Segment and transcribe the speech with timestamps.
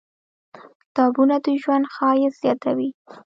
[0.81, 2.89] •کتابونه، د ژوند ښایست زیاتوي.